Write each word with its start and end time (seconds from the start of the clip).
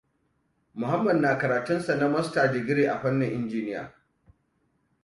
Mahammd 0.83 1.09
na 1.21 1.31
karatun 1.41 1.79
sa 1.85 1.93
na 1.95 2.07
masta 2.07 2.41
digri 2.53 2.85
a 2.87 2.95
fannin 3.01 3.31
injiya. 3.37 3.81